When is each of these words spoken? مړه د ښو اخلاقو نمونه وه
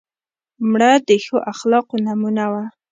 مړه 0.71 0.91
د 1.07 1.09
ښو 1.23 1.37
اخلاقو 1.51 1.95
نمونه 2.05 2.43
وه 2.51 2.63